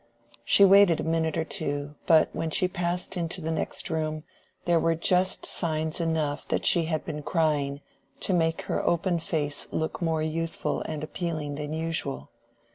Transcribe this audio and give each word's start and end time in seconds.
She 0.43 0.65
waited 0.65 0.99
a 0.99 1.03
minute 1.03 1.37
or 1.37 1.43
two, 1.45 1.93
but 2.07 2.29
when 2.35 2.49
she 2.49 2.67
passed 2.67 3.17
into 3.17 3.39
the 3.39 3.51
next 3.51 3.91
room 3.91 4.23
there 4.65 4.79
were 4.79 4.95
just 4.95 5.45
signs 5.45 6.01
enough 6.01 6.47
that 6.47 6.65
she 6.65 6.85
had 6.85 7.05
been 7.05 7.21
crying 7.21 7.81
to 8.21 8.33
make 8.33 8.63
her 8.63 8.83
open 8.83 9.19
face 9.19 9.67
look 9.71 10.01
more 10.01 10.23
youthful 10.23 10.81
and 10.81 11.03
appealing 11.03 11.53
than 11.53 11.71
usual. 11.71 12.31